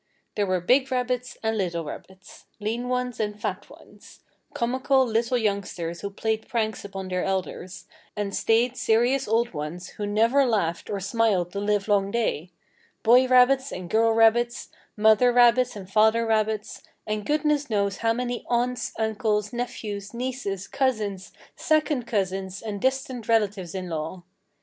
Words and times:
There 0.33 0.47
were 0.47 0.59
big 0.59 0.91
rabbits 0.91 1.37
and 1.43 1.55
little 1.55 1.83
rabbits; 1.83 2.45
lean 2.59 2.89
ones 2.89 3.19
and 3.19 3.39
fat 3.39 3.69
ones; 3.69 4.21
comical 4.51 5.05
little 5.05 5.37
youngsters 5.37 6.01
who 6.01 6.09
played 6.09 6.47
pranks 6.49 6.83
upon 6.83 7.07
their 7.09 7.23
elders, 7.23 7.85
and 8.15 8.35
staid, 8.35 8.75
serious 8.75 9.27
old 9.27 9.53
ones 9.53 9.89
who 9.89 10.07
never 10.07 10.43
laughed 10.43 10.89
or 10.89 10.99
smiled 10.99 11.51
the 11.51 11.59
livelong 11.61 12.09
day; 12.09 12.51
boy 13.03 13.27
rabbits 13.27 13.71
and 13.71 13.91
girl 13.91 14.11
rabbits, 14.11 14.69
mother 14.97 15.31
rabbits 15.31 15.75
and 15.75 15.91
father 15.91 16.25
rabbits, 16.25 16.81
and 17.05 17.23
goodness 17.27 17.69
knows 17.69 17.97
how 17.97 18.11
many 18.11 18.43
aunts, 18.49 18.93
uncles, 18.97 19.53
nephews, 19.53 20.15
nieces, 20.15 20.67
cousins, 20.67 21.31
second 21.55 22.07
cousins 22.07 22.59
and 22.63 22.81
distant 22.81 23.27
relatives 23.27 23.75
in 23.75 23.87
law! 23.87 24.23